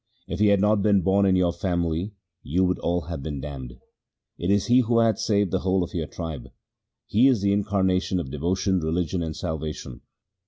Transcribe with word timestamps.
If 0.27 0.39
he 0.39 0.47
had 0.47 0.59
not 0.59 0.81
been 0.81 1.01
born 1.03 1.27
in 1.27 1.35
your 1.35 1.53
family, 1.53 2.15
you 2.41 2.63
would 2.63 2.79
all 2.79 3.01
have 3.01 3.21
been 3.21 3.39
damned. 3.39 3.77
It 4.39 4.49
is 4.49 4.65
he 4.65 4.79
who 4.79 4.97
hath 4.97 5.19
saved 5.19 5.51
the 5.51 5.59
whole 5.59 5.83
of 5.83 5.93
your 5.93 6.07
tribe. 6.07 6.47
He 7.05 7.27
is 7.27 7.41
the 7.43 7.53
incarnation 7.53 8.19
of 8.19 8.31
devotion, 8.31 8.79
religion, 8.79 9.21
and 9.21 9.35
salvation. 9.35 10.01